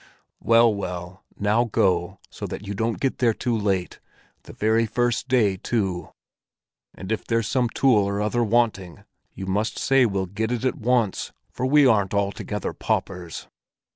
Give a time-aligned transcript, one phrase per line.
[0.41, 5.57] "Well, well, now go, so that you don't get there too late—the very first day,
[5.57, 6.09] too.
[6.95, 9.03] And if there's some tool or other wanting,
[9.35, 13.47] you must say we'll get it at once, for we aren't altogether paupers!"